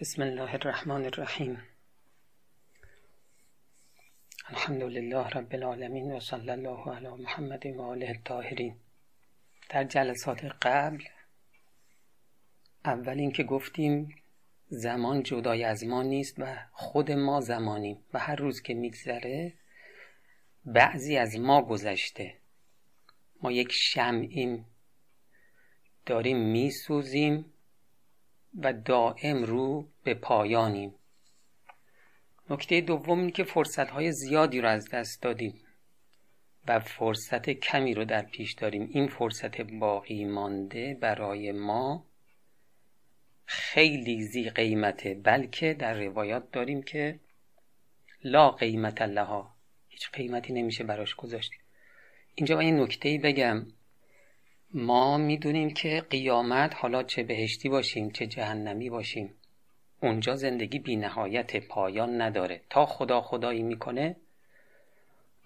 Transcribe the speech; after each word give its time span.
بسم 0.00 0.22
الله 0.22 0.54
الرحمن 0.54 1.04
الرحیم. 1.04 1.62
الحمد 4.48 4.82
لله 4.82 5.28
رب 5.28 5.54
العالمین 5.54 6.12
و 6.12 6.20
صلی 6.20 6.50
الله 6.50 6.92
علی 6.96 7.08
محمد 7.08 7.66
و 7.66 7.82
آله 7.82 8.08
الطاهرین. 8.08 8.76
در 9.68 9.84
جلسات 9.84 10.44
قبل 10.44 11.04
اول 12.84 13.18
اینکه 13.18 13.44
گفتیم 13.44 14.22
زمان 14.68 15.22
جدای 15.22 15.64
از 15.64 15.84
ما 15.84 16.02
نیست 16.02 16.34
و 16.38 16.56
خود 16.72 17.10
ما 17.10 17.40
زمانیم 17.40 18.04
و 18.12 18.18
هر 18.18 18.36
روز 18.36 18.62
که 18.62 18.74
میگذره 18.74 19.52
بعضی 20.64 21.16
از 21.16 21.36
ما 21.36 21.62
گذشته. 21.62 22.34
ما 23.42 23.52
یک 23.52 23.72
شمعیم 23.72 24.66
داریم 26.06 26.38
میسوزیم. 26.38 27.53
و 28.62 28.72
دائم 28.72 29.44
رو 29.44 29.88
به 30.04 30.14
پایانیم. 30.14 30.94
نکته 32.50 32.80
دوم 32.80 33.18
این 33.18 33.30
که 33.30 33.44
فرصت 33.44 33.90
های 33.90 34.12
زیادی 34.12 34.60
رو 34.60 34.68
از 34.68 34.90
دست 34.90 35.22
دادیم 35.22 35.60
و 36.66 36.80
فرصت 36.80 37.50
کمی 37.50 37.94
رو 37.94 38.04
در 38.04 38.22
پیش 38.22 38.52
داریم. 38.52 38.88
این 38.92 39.08
فرصت 39.08 39.60
باقی 39.60 40.24
مانده 40.24 40.98
برای 41.00 41.52
ما 41.52 42.06
خیلی 43.44 44.22
زی 44.22 44.50
قیمته 44.50 45.14
بلکه 45.14 45.74
در 45.74 45.94
روایات 45.94 46.50
داریم 46.50 46.82
که 46.82 47.20
لا 48.24 48.50
قیمت 48.50 49.02
لها 49.02 49.56
هیچ 49.88 50.10
قیمتی 50.10 50.52
نمیشه 50.52 50.84
براش 50.84 51.14
گذاشت. 51.14 51.52
اینجا 52.34 52.56
باید 52.56 52.74
نکته 52.74 53.20
بگم. 53.24 53.66
ما 54.76 55.18
می‌دونیم 55.18 55.70
که 55.70 56.06
قیامت 56.10 56.74
حالا 56.74 57.02
چه 57.02 57.22
بهشتی 57.22 57.68
باشیم 57.68 58.10
چه 58.10 58.26
جهنمی 58.26 58.90
باشیم. 58.90 59.34
اونجا 60.00 60.36
زندگی 60.36 60.78
بی 60.78 60.96
نهایت 60.96 61.56
پایان 61.56 62.20
نداره. 62.22 62.60
تا 62.70 62.86
خدا 62.86 63.20
خدایی 63.20 63.62
می‌کنه 63.62 64.16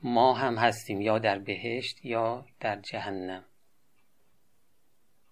ما 0.03 0.35
هم 0.35 0.57
هستیم 0.57 1.01
یا 1.01 1.19
در 1.19 1.39
بهشت 1.39 2.05
یا 2.05 2.47
در 2.61 2.81
جهنم. 2.81 3.45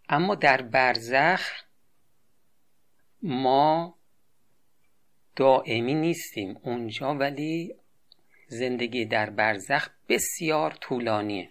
اما 0.09 0.35
در 0.35 0.63
برزخ 0.63 1.63
ما 3.23 3.95
دائمی 5.37 5.95
نیستیم. 5.95 6.59
اونجا 6.63 7.15
ولی 7.15 7.75
زندگی 8.49 9.05
در 9.05 9.31
برزخ 9.31 9.89
بسیار 10.09 10.71
طولانیه. 10.71 11.51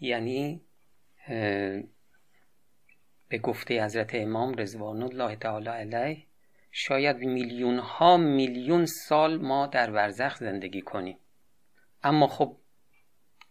یعنی 0.00 0.60
به 3.28 3.38
گفته 3.42 3.84
حضرت 3.84 4.14
امام 4.14 4.54
رضوان 4.54 5.02
الله 5.02 5.36
تعالی 5.36 5.68
علیه 5.68 6.22
شاید 6.72 7.16
میلیون 7.16 7.78
ها 7.78 8.16
میلیون 8.16 8.86
سال 8.86 9.36
ما 9.36 9.66
در 9.66 9.90
برزخ 9.90 10.36
زندگی 10.36 10.82
کنیم. 10.82 11.18
اما 12.02 12.26
خب 12.26 12.56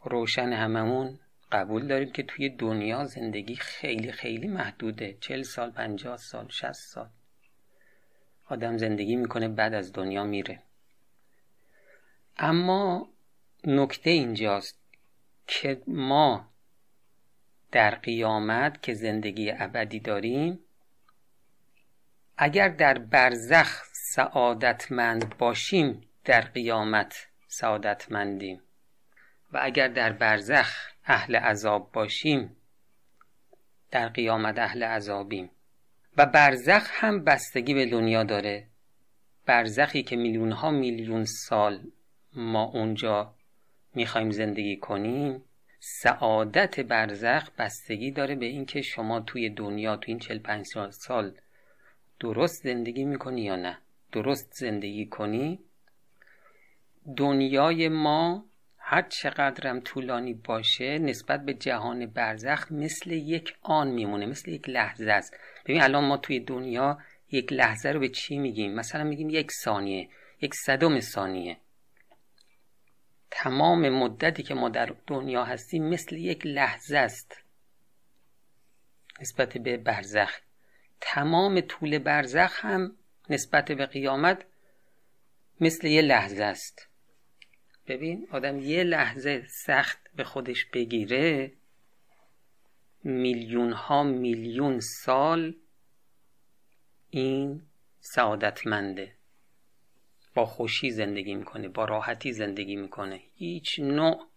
روشن 0.03 0.53
هممون 0.53 1.19
قبول 1.51 1.87
داریم 1.87 2.11
که 2.11 2.23
توی 2.23 2.49
دنیا 2.49 3.05
زندگی 3.05 3.55
خیلی 3.55 4.11
خیلی 4.11 4.47
محدوده. 4.47 5.17
چل 5.21 5.41
سال 5.41 5.71
پنجاه 5.71 6.17
سال 6.17 6.47
شست 6.47 6.93
سال. 6.93 7.09
آدم 8.45 8.77
زندگی 8.77 9.15
می‌کنه 9.15 9.47
بعد 9.47 9.73
از 9.73 9.93
دنیا 9.93 10.23
میره. 10.23 10.63
اما 12.37 13.09
نکته 13.63 14.09
اینجاست 14.09 14.79
که 15.47 15.81
ما 15.87 16.49
در 17.71 17.95
قیامت 17.95 18.83
که 18.83 18.93
زندگی 18.93 19.51
ابدی 19.51 19.99
داریم 19.99 20.59
اگر 22.37 22.69
در 22.69 22.97
برزخ 22.97 23.83
سعادتمند 23.93 25.37
باشیم 25.37 26.01
در 26.25 26.41
قیامت 26.41 27.27
سعادتمندیم. 27.47 28.61
و 29.53 29.59
اگر 29.61 29.87
در 29.87 30.13
برزخ 30.13 30.89
اهل 31.05 31.35
عذاب 31.35 31.91
باشیم 31.91 32.55
در 33.91 34.09
قیامت 34.09 34.59
اهل 34.59 34.83
عذابیم. 34.83 35.49
و 36.17 36.25
برزخ 36.25 36.89
هم 36.93 37.23
بستگی 37.23 37.73
به 37.73 37.85
دنیا 37.85 38.23
داره. 38.23 38.67
برزخی 39.45 40.03
که 40.03 40.15
میلیون 40.15 40.51
ها 40.51 40.71
میلیون 40.71 41.23
سال 41.25 41.91
ما 42.33 42.63
اونجا 42.63 43.35
می‌خوایم 43.95 44.29
زندگی 44.31 44.77
کنیم 44.77 45.43
سعادت 45.79 46.79
برزخ 46.79 47.49
بستگی 47.57 48.11
داره 48.11 48.35
به 48.35 48.45
اینکه 48.45 48.81
شما 48.81 49.19
توی 49.19 49.49
دنیا 49.49 49.95
توی 49.95 50.11
این 50.11 50.19
45 50.19 50.65
سال 50.91 51.33
درست 52.19 52.63
زندگی 52.63 53.05
می‌کنی 53.05 53.41
یا 53.41 53.55
نه؟ 53.55 53.77
درست 54.11 54.53
زندگی 54.53 55.05
کنی؟ 55.05 55.59
دنیای 57.17 57.89
ما 57.89 58.45
هر 58.77 59.01
چقدرم 59.01 59.79
طولانی 59.79 60.33
باشه 60.33 60.99
نسبت 60.99 61.45
به 61.45 61.53
جهان 61.53 62.05
برزخ 62.05 62.71
مثل 62.71 63.11
یک 63.11 63.55
آن 63.61 63.87
میمونه 63.87 64.25
مثل 64.25 64.51
یک 64.51 64.69
لحظه 64.69 65.11
است. 65.11 65.37
ببین 65.65 65.81
الان 65.81 66.05
ما 66.05 66.17
توی 66.17 66.39
دنیا 66.39 66.97
یک 67.31 67.53
لحظه 67.53 67.89
رو 67.89 67.99
به 67.99 68.09
چی 68.09 68.37
میگیم؟ 68.37 68.73
مثلا 68.73 69.03
میگیم 69.03 69.29
یک 69.29 69.51
ثانیه 69.51 70.09
یک 70.41 70.53
صدم 70.53 70.99
ثانیه. 70.99 71.57
تمام 73.31 73.89
مدتی 73.89 74.43
که 74.43 74.53
ما 74.53 74.69
در 74.69 74.95
دنیا 75.07 75.43
هستیم 75.43 75.89
مثل 75.89 76.15
یک 76.15 76.45
لحظه 76.45 76.97
است. 76.97 77.43
نسبت 79.21 79.57
به 79.57 79.77
برزخ. 79.77 80.39
تمام 81.01 81.61
طول 81.61 81.97
برزخ 81.97 82.65
هم 82.65 82.95
نسبت 83.29 83.71
به 83.71 83.85
قیامت 83.85 84.45
مثل 85.61 85.87
یه 85.87 86.01
لحظه 86.01 86.43
است. 86.43 86.87
ببین 87.87 88.27
آدم 88.31 88.59
یه 88.59 88.83
لحظه 88.83 89.47
سخت 89.47 89.99
به 90.15 90.23
خودش 90.23 90.65
بگیره 90.65 91.51
میلیون 93.03 93.71
ها 93.71 94.03
میلیون 94.03 94.79
سال 94.79 95.55
این 97.09 97.61
سعادتمنده. 97.99 99.18
خوشی 100.45 100.91
زندگی 100.91 101.35
می‌کنه 101.35 101.67
با 101.67 101.85
راحتی 101.85 102.33
زندگی 102.33 102.75
می‌کنه. 102.75 103.21
هیچ 103.35 103.79
نوع 103.79 104.27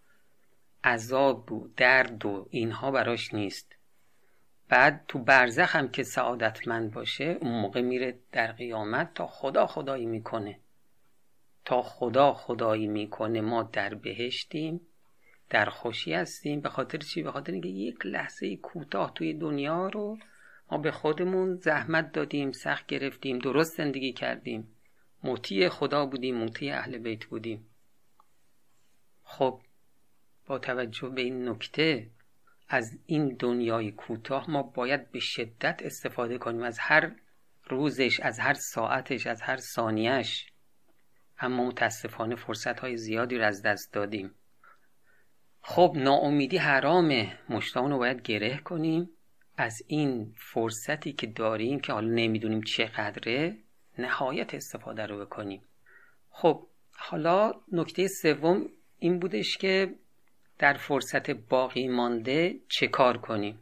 عذاب 0.85 1.53
و 1.53 1.69
درد 1.77 2.27
و 2.27 2.47
اینها 2.51 2.91
براش 2.91 3.35
نیست. 3.35 3.77
بعد 4.69 5.05
تو 5.09 5.19
برزخ 5.19 5.77
هم 5.77 5.89
که 5.89 6.03
سعادتمند 6.03 6.93
باشه 6.93 7.39
اون 7.41 7.61
موقع 7.61 7.81
میره 7.81 8.19
در 8.33 8.53
قیامت 8.53 9.15
تا 9.15 9.27
خدا 9.27 9.67
خدایی 9.67 10.07
می‌کنه. 10.07 10.59
تا 11.65 11.83
خدا 11.83 12.33
خدایی 12.33 12.87
می‌کنه. 12.87 13.41
ما 13.41 13.63
در 13.63 13.95
بهشتیم 13.95 14.81
در 15.51 15.65
خوشی 15.65 16.15
هستیم. 16.15 16.61
به 16.61 16.69
خاطر 16.69 16.99
چی؟ 16.99 17.23
به 17.23 17.33
خاطر 17.33 17.53
اینکه 17.53 17.69
یک 17.69 18.07
لحظه 18.07 18.57
کوتاه 18.57 19.13
توی 19.15 19.35
دنیا 19.35 19.89
رو 19.89 20.19
ما 20.71 20.79
به 20.79 20.91
خودمون 20.91 21.57
زحمت 21.57 22.13
دادیم 22.13 22.53
سخت 22.53 22.87
گرفتیم 22.87 23.39
درست 23.39 23.77
زندگی 23.77 24.13
کردیم. 24.13 24.69
مطیع 25.25 25.69
خدا 25.69 26.07
بودیم 26.07 26.45
مطیع 26.45 26.75
اهل 26.77 26.99
بیت 26.99 27.25
بودیم. 27.25 27.67
خب 29.23 29.61
با 30.47 30.59
توجه 30.59 31.09
به 31.09 31.21
این 31.21 31.49
نکته 31.49 32.11
از 32.69 32.99
این 33.07 33.37
دنیای 33.39 33.93
کوتاه 33.93 34.51
ما 34.51 34.63
باید 34.63 35.11
به 35.11 35.19
شدت 35.21 35.83
استفاده 35.83 36.39
کنیم. 36.39 36.63
از 36.63 36.79
هر 36.79 37.13
روزش 37.65 38.21
از 38.21 38.39
هر 38.39 38.55
ساعتش 38.55 39.27
از 39.27 39.43
هر 39.43 39.57
ثانیهش 39.57 40.47
اما 41.39 41.65
متاسفانه 41.65 42.37
فرصت 42.37 42.81
های 42.81 42.97
زیادی 42.97 43.39
رو 43.39 43.45
از 43.45 43.63
دست 43.63 43.93
دادیم. 43.93 44.35
خب 45.61 45.93
ناامیدی 45.97 46.57
حرامه. 46.57 47.39
مشتاقون 47.49 47.91
رو 47.91 47.99
باید 47.99 48.23
گره 48.23 48.59
کنیم. 48.59 49.11
از 49.57 49.83
این 49.87 50.35
فرصتی 50.37 51.13
که 51.13 51.27
داریم 51.27 51.81
که 51.81 51.93
حالا 51.93 52.09
نمی‌دونیم 52.09 52.63
چقدره 52.63 53.59
نهایت 54.03 54.55
استفاده 54.55 55.07
رو 55.07 55.27
بکنیم. 55.27 55.63
خب 56.31 56.67
حالا 56.97 57.53
نکته 57.73 58.09
سوم 58.09 58.69
این 58.99 59.19
بودش 59.19 59.59
که 59.59 59.95
در 60.59 60.75
فرصت 60.75 61.31
باقی 61.31 61.89
مانده 61.89 62.61
چه 62.69 62.87
کار 62.87 63.19
کنیم؟ 63.19 63.59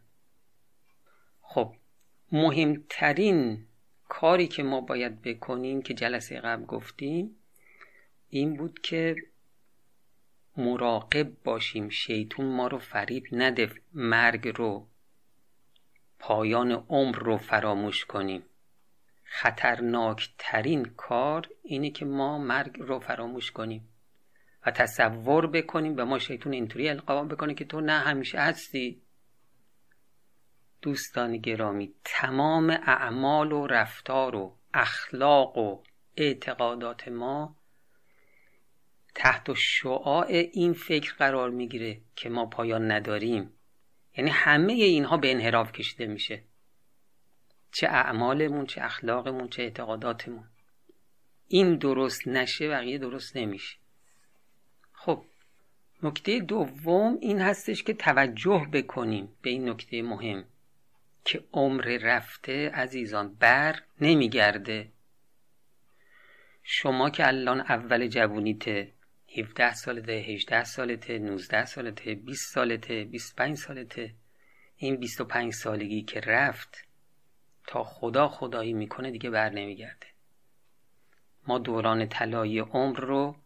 خب 1.40 1.74
مهمترین 2.32 3.66
کاری 4.08 4.48
که 4.48 4.62
ما 4.62 4.80
باید 4.80 5.22
بکنیم 5.22 5.82
که 5.82 5.94
جلسه 5.94 6.40
قبل 6.40 6.64
گفتیم 6.64 7.36
این 8.28 8.56
بود 8.56 8.80
که 8.80 9.16
مراقب 10.56 11.42
باشیم 11.44 11.88
شیطون 11.88 12.46
ما 12.46 12.66
رو 12.66 12.78
فریب 12.78 13.24
نده 13.32 13.70
مرگ 13.92 14.48
رو 14.48 14.86
پایان 16.18 16.72
عمر 16.72 17.18
رو 17.18 17.36
فراموش 17.36 18.04
کنیم. 18.04 18.42
خطرناکترین 19.32 20.84
کار 20.84 21.48
اینه 21.62 21.90
که 21.90 22.04
ما 22.04 22.38
مرگ 22.38 22.76
رو 22.78 22.98
فراموش 22.98 23.50
کنیم 23.50 23.88
و 24.66 24.70
تصور 24.70 25.46
بکنیم 25.46 25.94
به 25.94 26.04
ما 26.04 26.18
شیطون 26.18 26.52
اینطوری 26.52 26.88
القا 26.88 27.24
بکنه 27.24 27.54
که 27.54 27.64
تو 27.64 27.80
نه 27.80 27.98
همیشه 27.98 28.38
هستی. 28.38 29.02
دوستان 30.82 31.36
گرامی 31.36 31.94
تمام 32.04 32.70
اعمال 32.70 33.52
و 33.52 33.66
رفتار 33.66 34.36
و 34.36 34.58
اخلاق 34.74 35.58
و 35.58 35.82
اعتقادات 36.16 37.08
ما 37.08 37.56
تحت 39.14 39.54
شعاع 39.54 40.26
این 40.52 40.72
فکر 40.72 41.14
قرار 41.14 41.50
می‌گیره 41.50 42.00
که 42.16 42.28
ما 42.28 42.46
پایان 42.46 42.90
نداریم. 42.90 43.52
یعنی 44.16 44.30
همه 44.30 44.72
اینها 44.72 45.16
به 45.16 45.30
انحراف 45.30 45.72
کشیده 45.72 46.06
میشه. 46.06 46.44
چه 47.72 47.86
اعمالمون 47.86 48.66
چه 48.66 48.82
اخلاقمون 48.82 49.48
چه 49.48 49.62
اعتقاداتمون. 49.62 50.44
این 51.48 51.76
درست 51.76 52.28
نشه 52.28 52.68
بقیه 52.68 52.98
درست 52.98 53.36
نمیشه. 53.36 53.76
خب 54.92 55.24
نکته 56.02 56.40
دوم 56.40 57.18
این 57.20 57.40
هستش 57.40 57.82
که 57.82 57.94
توجه 57.94 58.66
بکنیم 58.72 59.36
به 59.42 59.50
این 59.50 59.68
نکته 59.68 60.02
مهم 60.02 60.44
که 61.24 61.44
عمر 61.52 61.98
رفته 62.02 62.70
عزیزان 62.70 63.34
بر 63.34 63.82
نمیگرده. 64.00 64.88
شما 66.62 67.10
که 67.10 67.26
الان 67.26 67.60
اول 67.60 68.06
جوونیته 68.06 68.92
17 69.38 69.74
سالته 69.74 70.12
18 70.12 70.64
سالته 70.64 71.18
19 71.18 71.64
سالته 71.64 72.14
20 72.14 72.54
سالته 72.54 73.04
25 73.04 73.56
سالته 73.56 74.14
این 74.76 74.96
25 74.96 75.52
سالگی 75.52 76.02
که 76.02 76.20
رفت 76.20 76.89
تا 77.66 77.84
خدا 77.84 78.28
خدایی 78.28 78.72
می‌کنه 78.72 79.10
دیگه 79.10 79.30
بر 79.30 79.50
نمیگرده. 79.50 80.06
ما 81.46 81.58
دوران 81.58 82.08
طلایی 82.08 82.58
عمر 82.58 83.00
رو 83.00 83.36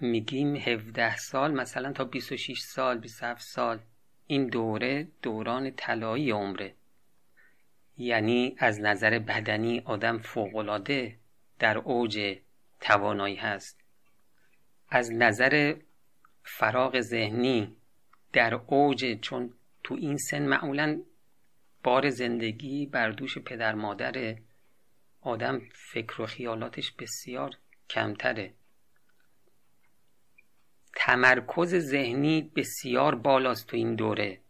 میگیم 0.00 0.56
17 0.56 1.16
سال 1.16 1.52
مثلا 1.52 1.92
تا 1.92 2.04
26 2.04 2.60
سال 2.60 2.98
27 2.98 3.42
سال. 3.42 3.80
این 4.26 4.46
دوره 4.46 5.08
دوران 5.22 5.70
طلایی 5.70 6.30
عمره. 6.30 6.74
یعنی 7.98 8.56
از 8.58 8.80
نظر 8.80 9.18
بدنی 9.18 9.82
آدم 9.84 10.18
فوقالعاده 10.18 11.18
در 11.58 11.78
اوج 11.78 12.38
توانایی 12.80 13.36
هست. 13.36 13.80
از 14.88 15.12
نظر 15.12 15.74
فراغ 16.42 17.00
ذهنی 17.00 17.76
در 18.32 18.54
اوج 18.54 19.20
چون 19.20 19.54
تو 19.84 19.94
این 19.94 20.16
سن 20.16 20.42
معمولا 20.42 21.02
بار 21.84 22.10
زندگی 22.10 22.86
بر 22.86 23.10
دوش 23.10 23.38
پدر 23.38 23.74
مادر 23.74 24.36
آدم 25.20 25.62
فکر 25.92 26.22
و 26.22 26.26
خیالاتش 26.26 26.92
بسیار 26.92 27.50
کمتره. 27.90 28.54
تمرکز 30.96 31.74
ذهنی 31.74 32.50
بسیار 32.56 33.14
بالاست 33.14 33.66
تو 33.66 33.76
این 33.76 33.94
دوره. 33.94 34.40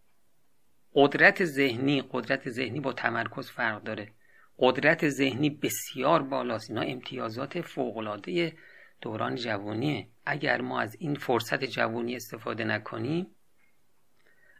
قدرت 0.95 1.45
ذهنی 1.45 2.03
قدرت 2.11 2.51
ذهنی 2.51 2.81
با 2.81 2.93
تمرکز 2.93 3.51
فرق 3.51 3.83
داره. 3.83 4.13
قدرت 4.59 5.09
ذهنی 5.09 5.51
بسیار 5.51 6.23
بالاست. 6.23 6.71
اینا 6.71 6.83
امتیازات 6.83 7.61
فوقالعاده 7.61 8.53
دوران 9.01 9.35
جوانیه. 9.35 10.09
اگر 10.27 10.61
ما 10.61 10.81
از 10.81 10.97
این 10.99 11.15
فرصت 11.15 11.65
جوانی 11.65 12.17
استفاده 12.17 12.65
نکنیم 12.65 13.27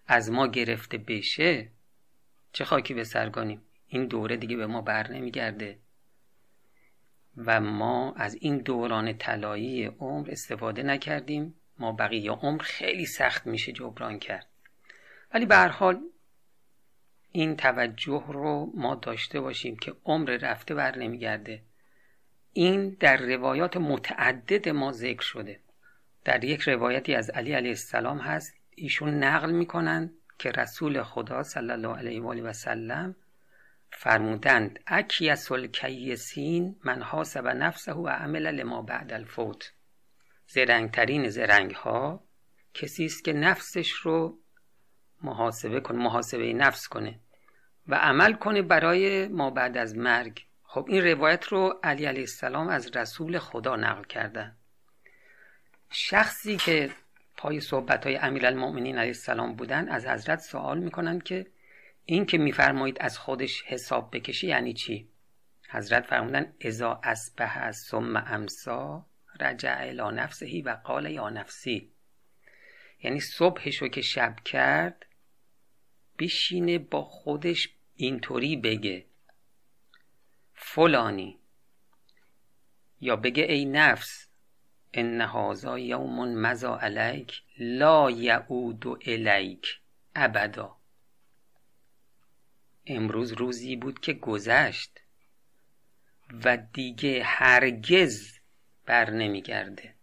از 0.07 0.31
ما 0.31 0.47
گرفته 0.47 0.99
بشه 0.99 1.71
چه 2.55 2.65
خاکی 2.65 2.95
به 2.95 3.05
سرگانیم 3.05 3.63
این 3.89 4.07
دوره 4.07 4.37
دیگه 4.37 4.57
به 4.57 4.67
ما 4.67 4.81
بر 4.81 5.13
نمیگرده. 5.13 5.79
و 7.37 7.61
ما 7.61 8.15
از 8.17 8.35
این 8.41 8.59
دوران 8.59 9.19
طلایی 9.19 9.85
عمر 9.85 10.31
استفاده 10.31 10.83
نکردیم. 10.83 11.55
ما 11.79 11.93
بقیه 11.93 12.31
عمر 12.31 12.63
خیلی 12.63 13.07
سخت 13.07 13.47
میشه 13.47 13.73
جبران 13.73 14.19
کرد. 14.19 14.47
ولی 15.35 15.47
به 15.47 15.57
هر 15.57 15.69
حال 15.69 16.01
این 17.33 17.57
توجه 17.57 18.25
رو 18.29 18.73
ما 18.75 18.95
داشته 18.95 19.41
باشیم 19.41 19.77
که 19.77 19.95
عمر 20.05 20.31
رفته 20.31 20.75
بر 20.75 20.99
نمیگرده. 20.99 21.63
این 22.53 22.97
در 23.01 23.17
روایات 23.17 23.77
متعدد 23.77 24.69
ما 24.69 24.93
ذکر 24.93 25.23
شده. 25.23 25.61
در 26.25 26.45
یک 26.45 26.61
روایتی 26.61 27.15
از 27.15 27.31
علی 27.31 27.53
علیه 27.53 27.71
السلام 27.71 28.19
هست. 28.19 28.55
ایشون 28.75 29.15
نقل 29.25 29.51
می‌کنند 29.51 30.13
که 30.39 30.51
رسول 30.51 31.03
خدا 31.03 31.43
صلی 31.43 31.71
الله 31.71 31.97
علیه 31.99 32.23
و 32.23 32.29
آله 32.29 32.43
و 32.43 32.53
سلم 32.53 33.17
فرمودند 33.91 34.81
اکیس 34.87 35.53
الکیسین 35.53 36.77
من 36.85 37.03
حاسب 37.03 37.47
نفسه 37.47 37.93
و 37.93 38.09
عمل 38.09 38.51
لما 38.51 38.83
بعد 38.83 39.13
الفوت. 39.13 39.73
زرنگترین 40.47 41.29
زرنگ 41.29 41.71
ها 41.71 42.25
کسی 42.75 43.05
است 43.05 43.25
که 43.25 43.33
نفسش 43.33 43.91
رو 43.91 44.39
محاسبه 45.23 45.81
کنه 45.81 45.99
محاسبه 45.99 46.53
نفس 46.53 46.89
کنه 46.89 47.21
و 47.89 47.95
عمل 47.95 48.33
کنه 48.33 48.63
برای 48.63 49.29
ما 49.29 49.51
بعد 49.51 49.77
از 49.77 49.97
مرگ. 49.97 50.47
خب 50.63 50.87
این 50.89 51.05
روایت 51.05 51.45
رو 51.45 51.81
علی 51.83 52.05
علیه 52.05 52.21
السلام 52.21 52.69
از 52.69 52.97
رسول 52.97 53.39
خدا 53.39 53.77
نقل 53.77 54.05
کردن. 54.05 54.57
شخصی 55.91 56.57
که 56.57 56.91
پای 57.37 57.61
صحبت 57.61 58.07
های 58.07 58.17
امیر 58.17 58.47
المؤمنین 58.47 58.99
علیه 58.99 59.09
السلام 59.09 59.55
بودن 59.55 59.89
از 59.89 60.07
حضرت 60.07 60.39
سوال 60.39 60.79
می‌کنند 60.79 61.23
که 61.23 61.47
این 62.05 62.27
که 62.27 62.39
میفرمایید 62.39 62.97
از 63.01 63.19
خودش 63.19 63.63
حساب 63.67 64.17
بکشی 64.17 64.47
یعنی 64.47 64.73
چی؟ 64.73 65.09
حضرت 65.69 66.07
فرمودن 66.07 66.53
ازا 66.65 67.01
اسبه 67.05 67.59
از 67.59 67.77
ثم 67.77 68.17
امسا 68.17 69.07
رجع 69.41 69.77
الى 69.79 70.17
نفسهی 70.17 70.63
و 70.63 70.71
قال 70.85 71.11
یا 71.11 71.31
نفسی. 71.31 71.91
یعنی 73.03 73.21
صبحشو 73.21 73.89
که 73.89 74.01
شب 74.01 74.37
کرد 74.45 75.07
بشینه 76.19 76.79
با 76.79 77.03
خودش 77.03 77.69
اینطوری 77.95 78.57
بگه 78.57 79.07
فلانی 80.55 81.39
یا 83.01 83.17
بگه 83.17 83.43
ای 83.43 83.65
نفس 83.65 84.24
ان 84.97 85.21
هذا 85.21 85.79
یوم 85.79 86.35
مزا 86.35 86.79
علیک 86.79 87.43
لا 87.59 88.11
یعود 88.11 88.87
الیک 89.07 89.81
ابدا 90.15 90.77
امروز 92.87 93.33
روزی 93.33 93.77
بود 93.77 94.01
که 94.01 94.13
گذشت 94.13 95.01
و 96.45 96.57
دیگه 96.57 97.23
هرگز 97.25 98.39
بر 98.87 99.11
نمیگرده. 99.11 99.95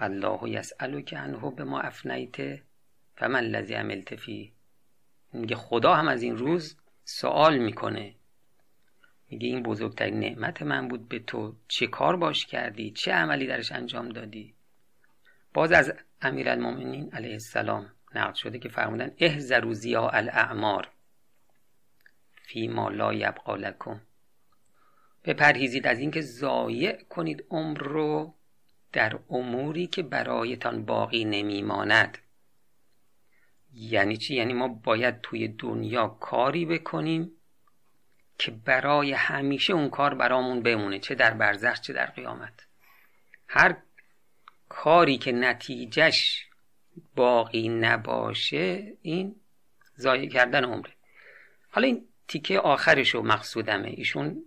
والله 0.00 1.02
که 1.02 1.18
عنه 1.18 1.50
به 1.50 1.64
ما 1.64 1.80
افنیته 1.80 2.62
فمن 3.16 3.36
الذی 3.36 3.74
عملت 3.74 4.16
فی 4.16 4.52
میگه 5.32 5.56
خدا 5.56 5.94
هم 5.94 6.08
از 6.08 6.22
این 6.22 6.36
روز 6.38 6.76
سوال 7.04 7.58
می‌کنه. 7.58 8.14
میگه 9.30 9.48
این 9.48 9.62
بزرگترین 9.62 10.20
نعمت 10.20 10.62
من 10.62 10.88
بود 10.88 11.08
به 11.08 11.18
تو. 11.18 11.54
چه 11.68 11.86
کار 11.86 12.16
باش 12.16 12.46
کردی؟ 12.46 12.90
چه 12.90 13.12
عملی 13.12 13.46
درش 13.46 13.72
انجام 13.72 14.08
دادی؟ 14.08 14.54
باز 15.54 15.72
از 15.72 15.92
امیرالمومنین 16.22 17.10
علیه 17.12 17.32
السلام 17.32 17.92
نقل 18.14 18.32
شده 18.32 18.58
که 18.58 18.68
فرمودن 18.68 19.10
احذروا 19.18 19.72
ضیاء 19.72 20.10
الاعمار 20.12 20.88
فی 22.32 22.68
ما 22.68 22.88
لا 22.88 23.14
یبقا 23.14 23.56
لکم. 23.56 24.00
بپرهیزید 25.24 25.86
از 25.86 25.98
اینکه 25.98 26.20
ضایع 26.20 27.02
کنید 27.04 27.44
عمر 27.50 27.78
رو 27.78 28.34
در 28.92 29.18
اموری 29.30 29.86
که 29.86 30.02
برایتان 30.02 30.84
باقی 30.84 31.24
نمیماند. 31.24 32.18
یعنی 33.74 34.16
چی؟ 34.16 34.34
یعنی 34.34 34.52
ما 34.52 34.68
باید 34.68 35.20
توی 35.20 35.48
دنیا 35.48 36.08
کاری 36.08 36.66
بکنیم 36.66 37.30
که 38.38 38.50
برای 38.50 39.12
همیشه 39.12 39.72
اون 39.72 39.90
کار 39.90 40.14
برامون 40.14 40.62
بمونه 40.62 40.98
چه 40.98 41.14
در 41.14 41.34
برزخ 41.34 41.80
چه 41.80 41.92
در 41.92 42.06
قیامت. 42.06 42.66
هر 43.48 43.76
کاری 44.68 45.18
که 45.18 45.32
نتیجهش 45.32 46.46
باقی 47.14 47.68
نباشه 47.68 48.92
این 49.02 49.36
ضایع 49.98 50.28
کردن 50.28 50.64
عمره. 50.64 50.92
حالا 51.70 51.86
این 51.86 52.08
تیکه 52.28 52.60
آخرش 52.60 53.14
مقصودمه. 53.14 53.88
ایشون 53.88 54.44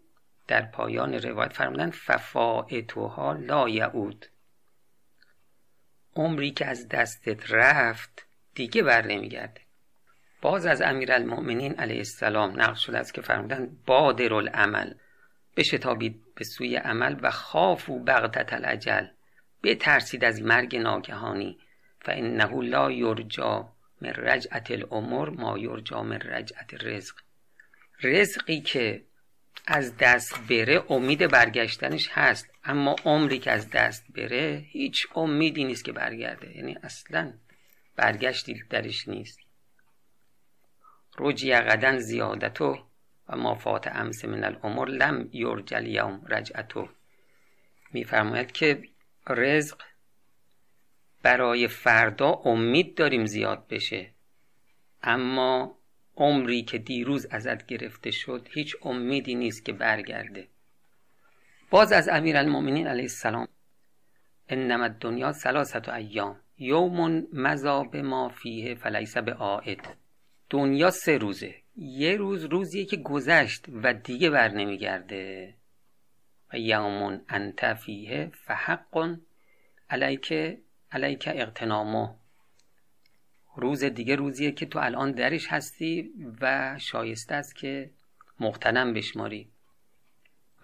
در 0.47 0.61
پایان 0.61 1.13
روایت 1.13 1.53
فرمودن 1.53 1.89
ففائتوها 1.91 3.33
لا 3.33 3.69
یعود 3.69 4.25
عمری 6.15 6.51
که 6.51 6.65
از 6.65 6.89
دستت 6.89 7.51
رفت 7.51 8.25
دیگه 8.55 8.83
بر 8.83 9.05
نمیگرده. 9.07 9.61
باز 10.41 10.65
از 10.65 10.81
امیرالمؤمنین 10.81 11.75
علیه 11.75 11.97
السلام 11.97 12.61
نقل 12.61 12.73
شده 12.73 12.97
است 12.97 13.13
که 13.13 13.21
فرمودن 13.21 13.77
بادر 13.85 14.33
العمل 14.33 14.93
بشتابید 15.57 16.21
به 16.35 16.43
سوی 16.43 16.75
عمل 16.75 17.15
و 17.21 17.31
خاف 17.31 17.89
و 17.89 17.99
بغتت 17.99 18.53
العجل 18.53 19.07
بترسید 19.63 20.23
از 20.23 20.41
مرگ 20.41 20.75
ناگهانی 20.75 21.57
فانه 22.01 22.61
لا 22.61 22.91
یرجا 22.91 23.73
من 24.01 24.09
رجعت 24.09 24.71
الامور 24.71 25.29
ما 25.29 25.57
یرجا 25.57 26.03
من 26.03 26.19
رجعت 26.19 26.73
رزق 26.73 27.15
رزقی 28.03 28.61
که 28.61 29.03
از 29.67 29.97
دست 29.97 30.39
بره 30.49 30.83
امید 30.89 31.27
برگشتنش 31.27 32.09
هست 32.11 32.49
اما 32.63 32.95
عمری 33.05 33.39
که 33.39 33.51
از 33.51 33.69
دست 33.69 34.05
بره 34.15 34.65
هیچ 34.67 35.07
امیدی 35.15 35.63
نیست 35.63 35.85
که 35.85 35.91
برگرده. 35.91 36.57
یعنی 36.57 36.77
اصلا 36.83 37.33
برگشتی 37.95 38.63
درش 38.69 39.07
نیست. 39.07 39.39
رجی 41.17 41.53
قدن 41.53 41.97
زیادتو 41.97 42.77
و 43.29 43.35
ما 43.35 43.55
فات 43.55 43.87
امس 43.87 44.25
من 44.25 44.43
الامور 44.43 44.89
لم 44.89 45.29
یرجل 45.33 45.87
یوم 45.87 46.25
رجعتو. 46.29 46.89
میفرماید 47.93 48.51
که 48.51 48.83
رزق 49.27 49.81
برای 51.23 51.67
فردا 51.67 52.31
امید 52.45 52.95
داریم 52.95 53.25
زیاد 53.25 53.67
بشه. 53.67 54.11
اما 55.03 55.77
عمری 56.17 56.61
که 56.61 56.77
دیروز 56.77 57.25
ازت 57.25 57.65
گرفته 57.65 58.11
شد 58.11 58.47
هیچ 58.51 58.75
امیدی 58.81 59.35
نیست 59.35 59.65
که 59.65 59.73
برگرده. 59.73 60.47
باز 61.69 61.91
از 61.91 62.09
امیر 62.09 62.37
المؤمنین 62.37 62.87
علیه 62.87 63.03
السلام 63.03 63.47
انما 64.49 64.83
الدنیا 64.83 65.31
ثلاثت 65.31 65.89
ایام. 65.89 66.39
یوم 66.57 67.27
مزا 67.33 67.83
به 67.83 68.01
ما 68.01 68.29
فیه 68.29 68.75
فلیس 68.75 69.17
به 69.17 69.33
آید 69.33 70.00
دنیا 70.51 70.91
سه 70.91 71.17
روزه. 71.17 71.55
یه 71.75 72.15
روز 72.15 72.43
روزیه 72.43 72.85
که 72.85 72.97
گذشت 72.97 73.65
و 73.69 73.93
دیگه 73.93 74.29
بر 74.29 74.47
نمیگرده. 74.47 75.53
و 76.53 76.59
یوم 76.59 77.21
انت 77.29 77.73
فیه 77.73 78.31
فحق. 78.33 79.17
علیک 79.89 80.33
علیک 80.91 81.29
اقتنامه. 81.33 82.15
روز 83.55 83.83
دیگه 83.83 84.15
روزیه 84.15 84.51
که 84.51 84.65
تو 84.65 84.79
الان 84.79 85.11
درش 85.11 85.47
هستی 85.47 86.13
و 86.41 86.75
شایسته 86.79 87.35
است 87.35 87.55
که 87.55 87.91
مقتنم 88.39 88.93
بشماری. 88.93 89.51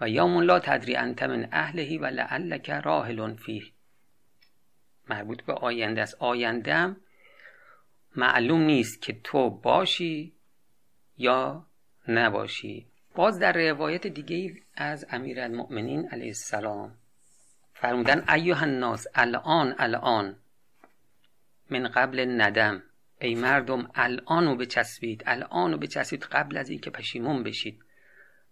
و 0.00 0.08
یوم 0.08 0.40
لا 0.40 0.60
تدری 0.60 0.96
انت 0.96 1.22
من 1.22 1.48
اهلهی 1.52 1.98
و 1.98 2.06
لعلک 2.06 2.70
راهلون 2.70 3.36
فیه. 3.36 3.62
مربوط 5.10 5.42
به 5.42 5.52
آینده 5.52 6.02
است. 6.02 6.14
آیندهم 6.14 6.96
معلوم 8.16 8.60
نیست 8.60 9.02
که 9.02 9.20
تو 9.24 9.50
باشی 9.50 10.32
یا 11.18 11.66
نباشی. 12.08 12.86
باز 13.14 13.38
در 13.38 13.52
روایت 13.52 14.06
دیگه 14.06 14.62
از 14.74 15.06
امیر 15.10 15.40
المؤمنین 15.40 16.08
علیه 16.08 16.26
السلام 16.26 16.94
فرمودن 17.74 18.24
ایوه 18.28 18.62
الناس 18.62 19.06
الان 19.14 19.74
الان 19.78 20.36
من 21.70 21.88
قبل 21.88 22.40
ندم 22.40 22.82
ای 23.20 23.34
مردم 23.34 23.90
الانو 23.94 24.56
بچسبید 24.56 25.22
الانو 25.26 25.76
بچسبید 25.76 26.24
قبل 26.24 26.56
از 26.56 26.70
اینکه 26.70 26.90
پشیمون 26.90 27.42
بشید. 27.42 27.84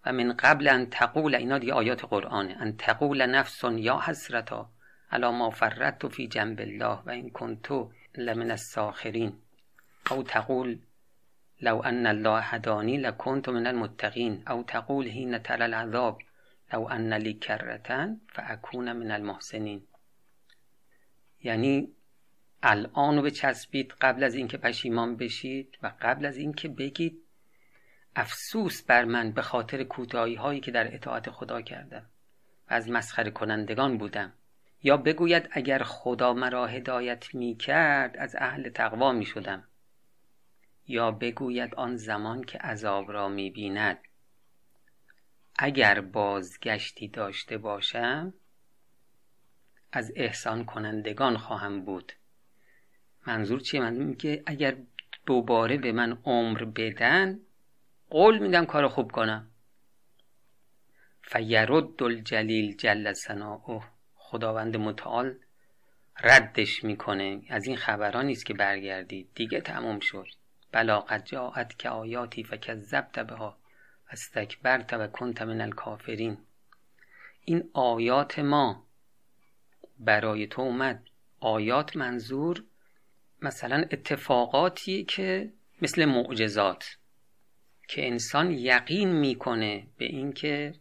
و 0.06 0.12
من 0.12 0.32
قبل 0.32 0.68
ان 0.68 0.86
تقول 0.90 1.34
اینا 1.34 1.58
دیگه 1.58 1.72
آیات 1.72 2.04
قرآنه. 2.04 2.56
ان 2.60 2.76
تقول 2.76 3.26
نفس 3.26 3.64
یا 3.64 4.00
حسرتا 4.00 4.70
علا 5.12 5.32
ما 5.32 5.50
فرت 5.50 6.08
فی 6.08 6.28
جنب 6.28 6.60
الله 6.60 6.98
و 7.06 7.10
این 7.10 7.30
کنتو 7.30 7.92
لمن 8.16 8.50
الساخرین. 8.50 9.32
او 10.10 10.22
تقول 10.22 10.78
لو 11.60 11.82
ان 11.84 12.06
الله 12.06 12.40
هدانی 12.40 12.96
لکنت 12.96 13.48
من 13.48 13.66
المتقین 13.66 14.42
او 14.48 14.62
تقول 14.62 15.08
حین 15.08 15.38
تر 15.38 15.62
العذاب 15.62 16.22
لو 16.72 16.88
ان 16.90 17.12
لی 17.12 17.34
کرتن 17.34 18.20
فاکون 18.28 18.92
من 18.92 19.10
المحسنین 19.10 19.82
یعنی 21.42 21.88
الان 22.62 23.22
به 23.22 23.30
چسبید 23.30 23.94
قبل 24.00 24.24
از 24.24 24.34
اینکه 24.34 24.56
پشیمان 24.56 25.16
بشید 25.16 25.78
و 25.82 25.92
قبل 26.00 26.26
از 26.26 26.36
اینکه 26.36 26.68
بگید 26.68 27.22
افسوس 28.16 28.82
بر 28.82 29.04
من 29.04 29.32
به 29.32 29.42
خاطر 29.42 29.84
کوتاهی 29.84 30.34
هایی 30.34 30.60
که 30.60 30.70
در 30.70 30.94
اطاعت 30.94 31.30
خدا 31.30 31.62
کردم 31.62 32.06
و 32.70 32.74
از 32.74 32.90
مسخره 32.90 33.30
کنندگان 33.30 33.98
بودم. 33.98 34.32
یا 34.82 34.96
بگوید 34.96 35.48
اگر 35.50 35.82
خدا 35.82 36.32
مرا 36.32 36.66
هدایت 36.66 37.34
می 37.34 37.56
کرد 37.56 38.16
از 38.16 38.36
اهل 38.38 38.68
تقوا 38.68 39.12
می 39.12 39.24
شدم 39.24 39.64
یا 40.88 41.10
بگوید 41.10 41.74
آن 41.74 41.96
زمان 41.96 42.44
که 42.44 42.58
عذاب 42.58 43.12
را 43.12 43.28
می 43.28 43.50
بیند 43.50 43.98
اگر 45.58 46.00
بازگشتی 46.00 47.08
داشته 47.08 47.58
باشم 47.58 48.34
از 49.92 50.12
احسان 50.16 50.64
کنندگان 50.64 51.36
خواهم 51.36 51.84
بود. 51.84 52.12
منظور 53.26 53.60
چیه؟ 53.60 53.80
من 53.80 53.94
میگه 53.94 54.42
اگر 54.46 54.76
دوباره 55.26 55.78
به 55.78 55.92
من 55.92 56.18
عمر 56.24 56.64
بدن 56.64 57.40
قول 58.10 58.38
میدم 58.38 58.66
کار 58.66 58.88
خوب 58.88 59.12
کنم. 59.12 59.50
فیرد 61.22 62.02
الجلیل 62.02 62.76
جل 62.76 63.12
ثناؤه. 63.12 63.84
خداوند 64.14 64.76
متعال 64.76 65.34
ردش 66.22 66.84
می‌کنه. 66.84 67.42
از 67.48 67.66
این 67.66 67.76
خبران 67.76 68.26
نیست 68.26 68.46
که 68.46 68.54
برگردید. 68.54 69.30
دیگه 69.34 69.60
تموم 69.60 70.00
شد. 70.00 70.26
بلا 70.72 71.00
قد 71.00 71.24
جاءت 71.24 71.78
که 71.78 71.88
آیاتی 71.88 72.44
فکذبت 72.44 73.18
بها 73.18 73.58
استکبرت 74.10 74.92
و 74.92 75.06
کنت 75.06 75.42
من 75.42 75.60
الکافرین. 75.60 76.38
این 77.44 77.70
آیات 77.72 78.38
ما 78.38 78.86
برای 79.98 80.46
تو 80.46 80.62
اومد. 80.62 81.02
آیات 81.40 81.96
منظور 81.96 82.64
مثلا 83.42 83.76
اتفاقاتی 83.90 85.04
که 85.04 85.52
مثل 85.82 86.04
معجزات 86.04 86.96
که 87.88 88.06
انسان 88.06 88.50
یقین 88.50 89.12
می‌کنه 89.12 89.86
به 89.98 90.04
اینکه 90.04 90.74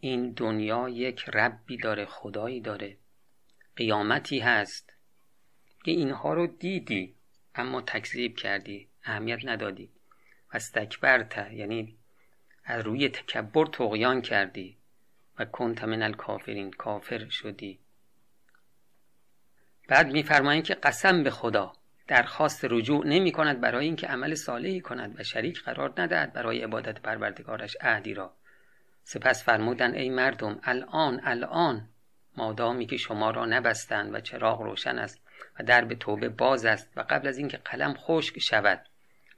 این 0.00 0.30
دنیا 0.30 0.88
یک 0.88 1.24
ربی 1.28 1.76
داره 1.76 2.06
خدایی 2.06 2.60
داره. 2.60 2.96
قیامتی 3.76 4.38
هست. 4.38 4.92
که 5.84 5.90
اینها 5.90 6.34
رو 6.34 6.46
دیدی 6.46 7.14
اما 7.54 7.80
تکذیب 7.80 8.36
کردی. 8.36 8.87
اهمیت 9.08 9.38
ندادی. 9.44 9.90
و 10.52 10.56
استکبرت 10.56 11.52
یعنی 11.52 11.96
از 12.64 12.84
روی 12.84 13.08
تکبر 13.08 13.66
تقیان 13.66 14.22
کردی 14.22 14.78
و 15.38 15.44
کنت 15.44 15.84
من 15.84 16.02
الکافرین 16.02 16.70
کافر 16.70 17.28
شدی. 17.28 17.78
بعد 19.88 20.06
میفرمایند 20.12 20.64
که 20.64 20.74
قسم 20.74 21.22
به 21.22 21.30
خدا 21.30 21.72
درخواست 22.06 22.64
رجوع 22.70 23.06
نمی 23.06 23.32
کند 23.32 23.60
برای 23.60 23.84
اینکه 23.84 24.06
عمل 24.06 24.34
صالحی 24.34 24.80
کند 24.80 25.20
و 25.20 25.22
شریک 25.22 25.62
قرار 25.62 25.94
ندهد 25.98 26.32
برای 26.32 26.62
عبادت 26.62 27.00
پروردگارش 27.00 27.76
عهدی 27.80 28.14
را. 28.14 28.36
سپس 29.04 29.44
فرمودن 29.44 29.94
ای 29.94 30.10
مردم 30.10 30.60
الان 30.62 31.20
الان 31.24 31.88
مادامی 32.36 32.86
که 32.86 32.96
شما 32.96 33.30
را 33.30 33.46
نبستند 33.46 34.14
و 34.14 34.20
چراغ 34.20 34.62
روشن 34.62 34.98
است 34.98 35.20
و 35.58 35.62
در 35.62 35.84
به 35.84 35.94
توبه 35.94 36.28
باز 36.28 36.64
است 36.64 36.92
و 36.96 37.00
قبل 37.00 37.28
از 37.28 37.38
اینکه 37.38 37.56
قلم 37.56 37.94
خشک 37.94 38.38
شود 38.38 38.87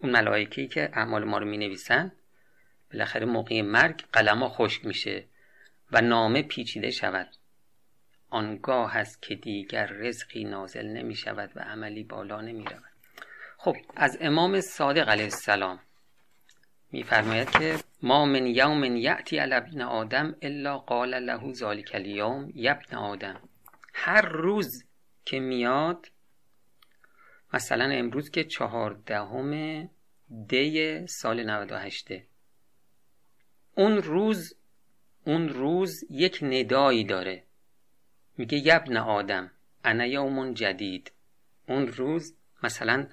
اون 0.03 0.13
ملائکه‌ای 0.13 0.69
که 0.69 0.91
اعمال 0.93 1.25
ما 1.25 1.39
رو 1.39 1.47
می 1.47 1.59
نویسن 1.59 2.13
بالاخره 2.93 3.27
موقع 3.27 3.63
مرگ 3.63 4.05
قلم 4.13 4.49
خشک 4.49 4.87
میشه 4.87 5.25
و 5.93 6.01
نامه 6.01 6.43
پیچیده 6.43 6.91
شود. 6.91 7.29
آنگاه 8.31 8.97
است 8.97 9.23
که 9.23 9.35
دیگر 9.35 9.87
رزقی 9.87 10.45
نازل 10.45 10.87
نمی 10.87 11.15
شود 11.15 11.51
و 11.57 11.61
عملی 11.61 12.05
بالا 12.05 12.41
نمی 12.41 12.65
رود 12.65 12.91
خب 13.59 13.77
از 13.97 14.19
امام 14.21 14.61
صادق 14.61 15.09
علیه 15.09 15.25
السلام 15.25 15.81
میفرماید 16.93 17.51
که 17.51 17.77
ما 18.03 18.27
من 18.27 18.47
یوم 18.47 18.85
یأتی 18.97 19.39
علی 19.39 19.83
آدم 19.83 20.37
الا 20.43 20.79
قال 20.79 21.23
له 21.23 21.53
ذلک 21.53 21.91
اليوم 21.95 22.53
یبن 22.55 22.97
آدم. 22.97 23.41
هر 23.95 24.23
روز 24.23 24.85
که 25.25 25.41
میاد 25.41 26.07
مثلا 27.55 27.85
امروز 27.85 28.31
که 28.31 28.45
چهاردهم 28.45 29.91
دی 30.49 31.07
سال 31.07 31.51
98 31.51 32.09
اون 33.75 33.97
روز 33.97 34.55
اون 35.25 35.49
روز 35.49 36.05
یک 36.11 36.39
ندایی 36.43 37.05
داره. 37.05 37.45
میگه 38.37 38.59
یبن 38.59 38.97
آدم 38.97 39.51
انا 39.85 40.07
یوم 40.07 40.55
جدید. 40.55 41.13
اون 41.69 41.87
روز 41.87 42.35
مثلا 42.63 43.07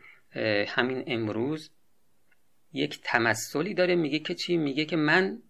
همین 0.68 1.04
امروز 1.08 1.72
یک 2.74 3.00
تمثلی 3.04 3.74
داره 3.74 3.96
میگه 3.96 4.20
که 4.20 4.36
چی؟ 4.36 4.58
میگه 4.58 4.86
که 4.86 4.96
من 4.96 5.42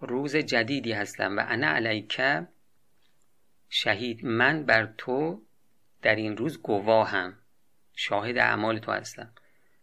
روز 0.00 0.36
جدیدی 0.36 0.92
هستم 0.92 1.36
و 1.36 1.44
انا 1.48 1.66
علیکه 1.66 2.48
شهید. 3.68 4.24
من 4.24 4.64
بر 4.64 4.94
تو 4.98 5.42
در 6.02 6.16
این 6.16 6.36
روز 6.36 6.62
گواهم. 6.62 7.38
شاهد 7.96 8.38
اعمال 8.38 8.78
تو 8.78 8.92
هستم. 8.92 9.32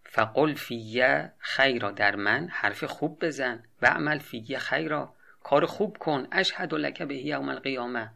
فقل 0.05 0.53
فی 0.53 1.31
خیرا 1.39 1.91
در 1.91 2.15
من 2.15 2.47
حرف 2.51 2.83
خوب 2.83 3.25
بزن. 3.25 3.63
و 3.81 3.87
اعمل 3.87 4.19
فی 4.19 4.59
خیرا. 4.59 5.13
کار 5.43 5.65
خوب 5.65 5.97
کن. 5.97 6.27
اشهد 6.31 6.73
لک 6.73 7.01
به 7.01 7.15
یوم 7.15 7.49
القیامه. 7.49 8.11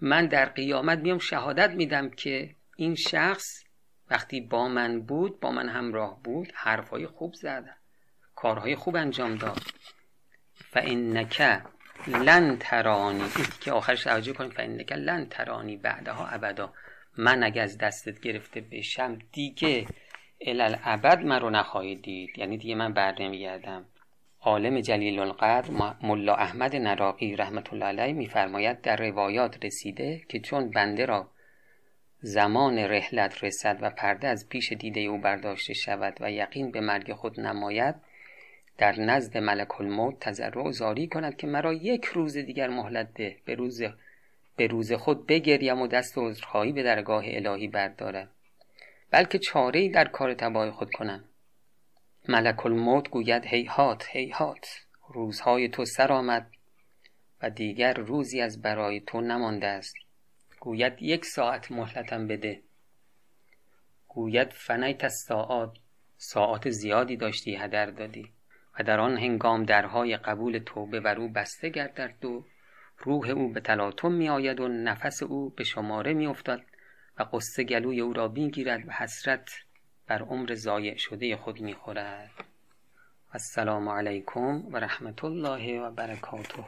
من 0.00 0.26
در 0.26 0.44
قیامت 0.44 0.98
میام 0.98 1.18
شهادت 1.18 1.70
میدم 1.70 2.10
که 2.10 2.54
این 2.76 2.94
شخص 2.94 3.64
وقتی 4.10 4.40
با 4.40 4.68
من 4.68 5.00
بود 5.00 5.40
با 5.40 5.50
من 5.50 5.68
همراه 5.68 6.22
بود 6.22 6.52
حرفای 6.54 7.06
خوب 7.06 7.34
زد. 7.34 7.76
کارهای 8.34 8.76
خوب 8.76 8.96
انجام 8.96 9.34
داد. 9.34 9.62
فانک 10.54 11.62
لن 12.06 12.56
ترانی. 12.56 13.30
که 13.60 13.72
آخرش 13.72 14.02
توجه 14.02 14.32
کنیم. 14.32 14.50
فانک 14.50 14.92
لن 14.92 15.26
ترانی 15.26 15.76
بعدها 15.76 16.26
ابدا. 16.26 16.72
من 17.16 17.42
اگه 17.42 17.62
از 17.62 17.78
دستت 17.78 18.20
گرفته 18.20 18.60
بشم 18.60 19.18
دیگه 19.32 19.86
الالعبد 20.40 21.24
من 21.24 21.40
رو 21.40 21.50
نخواهید 21.50 22.02
دید. 22.02 22.38
یعنی 22.38 22.58
دیگه 22.58 22.74
من 22.74 22.92
بر 22.92 23.22
نمیگردم. 23.22 23.84
عالم 24.40 24.80
جلیل 24.80 25.18
القدر 25.18 25.70
ملا 26.02 26.34
احمد 26.34 26.76
نراقی 26.76 27.36
رحمت 27.36 27.72
الله 27.72 27.86
علیه 27.86 28.12
میفرماید 28.12 28.80
در 28.80 28.96
روایات 28.96 29.64
رسیده 29.64 30.22
که 30.28 30.40
چون 30.40 30.70
بنده 30.70 31.06
را 31.06 31.28
زمان 32.20 32.78
رحلت 32.78 33.44
رسد 33.44 33.78
و 33.80 33.90
پرده 33.90 34.28
از 34.28 34.48
پیش 34.48 34.72
دیده 34.72 35.00
او 35.00 35.18
برداشته 35.18 35.74
شود 35.74 36.16
و 36.20 36.30
یقین 36.30 36.70
به 36.70 36.80
مرگ 36.80 37.12
خود 37.12 37.40
نماید 37.40 37.94
در 38.78 39.00
نزد 39.00 39.38
ملک 39.38 39.80
الموت 39.80 40.20
تضرع 40.20 40.70
زاری 40.70 41.08
کند 41.08 41.36
که 41.36 41.46
مرا 41.46 41.72
یک 41.72 42.04
روز 42.04 42.36
دیگر 42.36 42.68
مهلت 42.68 43.14
ده. 43.14 43.36
به 43.44 43.54
روز 43.54 43.82
به 44.56 44.66
روز 44.66 44.92
خود 44.92 45.26
بگریم 45.26 45.82
و 45.82 45.86
دست 45.86 46.18
عذرخواهی 46.18 46.72
به 46.72 46.82
درگاه 46.82 47.24
الهی 47.26 47.68
بردارم. 47.68 48.28
بلکه 49.10 49.38
چاره 49.38 49.88
در 49.88 50.08
کار 50.08 50.34
تباه 50.34 50.70
خود 50.70 50.90
کنم. 50.92 51.24
ملک 52.28 52.66
الموت 52.66 53.08
گوید 53.08 53.44
هیهات 53.46 54.06
هیهات 54.10 54.68
روزهای 55.08 55.68
تو 55.68 55.84
سر 55.84 56.12
آمد 56.12 56.50
و 57.42 57.50
دیگر 57.50 57.94
روزی 57.94 58.40
از 58.40 58.62
برای 58.62 59.00
تو 59.00 59.20
نمانده 59.20 59.66
است. 59.66 59.94
گوید 60.60 61.02
یک 61.02 61.24
ساعت 61.24 61.72
مهلتم 61.72 62.26
بده. 62.26 62.62
گوید 64.08 64.52
فنیت 64.52 65.04
از 65.04 65.14
ساعات 65.26 65.78
ساعت 66.16 66.70
زیادی 66.70 67.16
داشتی 67.16 67.56
هدر 67.56 67.86
دادی 67.86 68.32
و 68.78 68.82
در 68.82 69.00
آن 69.00 69.18
هنگام 69.18 69.64
درهای 69.64 70.16
قبول 70.16 70.58
توبه 70.58 71.00
بر 71.00 71.16
او 71.20 71.28
بسته 71.28 71.68
گردد 71.68 72.24
و 72.24 72.44
روح 73.02 73.30
او 73.30 73.52
به 73.52 73.60
تلاطم 73.60 74.12
می 74.12 74.28
آید 74.28 74.60
و 74.60 74.68
نفس 74.68 75.22
او 75.22 75.50
به 75.50 75.64
شماره 75.64 76.12
می 76.14 76.26
افتد 76.26 76.60
و 77.18 77.22
قصه 77.32 77.64
گلوی 77.64 78.00
او 78.00 78.12
را 78.12 78.28
می‌گیرد 78.28 78.88
و 78.88 78.92
حسرت 78.92 79.50
بر 80.06 80.22
عمر 80.22 80.54
ضایع 80.54 80.96
شده 80.96 81.36
خود 81.36 81.60
می 81.60 81.74
خورد 81.74 82.30
السلام 83.32 83.88
علیکم 83.88 84.62
و 84.72 84.76
رحمت 84.76 85.24
الله 85.24 85.80
و 85.80 85.90
برکاته. 85.90 86.64